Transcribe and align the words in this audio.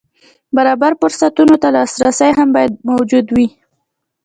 برابر 0.55 0.91
فرصتونو 1.01 1.55
ته 1.61 1.67
لاسرسی 1.75 2.29
هم 2.37 2.49
باید 2.55 2.71
موجود 2.89 3.25
وي. 3.35 3.47